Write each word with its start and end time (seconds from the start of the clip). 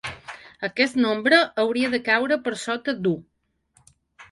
Aquest 0.67 0.97
nombre 1.01 1.39
hauria 1.65 1.93
de 1.97 2.01
caure 2.09 2.39
per 2.49 2.55
sota 2.65 2.99
d’u. 3.05 3.15